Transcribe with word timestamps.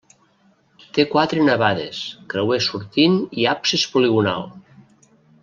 Té 0.97 1.03
quatre 1.11 1.43
navades, 1.49 1.99
creuer 2.33 2.59
sortint 2.69 3.19
i 3.43 3.47
absis 3.53 3.85
poligonal. 3.95 4.51